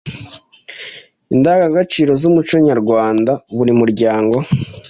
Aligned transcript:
Indangagaciro 1.33 2.11
z’umuco 2.21 2.55
w’u 2.65 2.75
Rwanda 2.83 3.31
buri 3.55 3.71
muryango 3.79 4.35